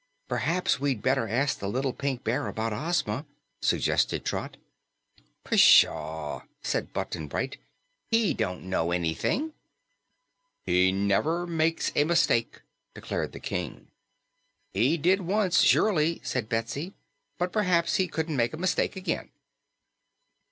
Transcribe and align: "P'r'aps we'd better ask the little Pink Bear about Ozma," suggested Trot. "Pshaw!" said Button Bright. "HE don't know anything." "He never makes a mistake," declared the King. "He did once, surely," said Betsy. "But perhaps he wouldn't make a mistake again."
"P'r'aps 0.29 0.79
we'd 0.79 1.03
better 1.03 1.27
ask 1.27 1.59
the 1.59 1.69
little 1.69 1.93
Pink 1.93 2.23
Bear 2.23 2.47
about 2.47 2.73
Ozma," 2.73 3.23
suggested 3.61 4.25
Trot. 4.25 4.57
"Pshaw!" 5.43 6.41
said 6.63 6.91
Button 6.91 7.27
Bright. 7.27 7.57
"HE 8.09 8.33
don't 8.33 8.63
know 8.63 8.89
anything." 8.89 9.53
"He 10.65 10.91
never 10.91 11.45
makes 11.45 11.91
a 11.95 12.03
mistake," 12.03 12.63
declared 12.95 13.31
the 13.31 13.39
King. 13.39 13.89
"He 14.73 14.97
did 14.97 15.21
once, 15.21 15.61
surely," 15.61 16.19
said 16.23 16.49
Betsy. 16.49 16.93
"But 17.37 17.53
perhaps 17.53 17.97
he 17.97 18.09
wouldn't 18.17 18.35
make 18.35 18.53
a 18.53 18.57
mistake 18.57 18.95
again." 18.95 19.29